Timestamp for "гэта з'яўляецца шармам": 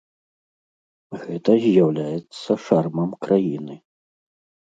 1.23-3.09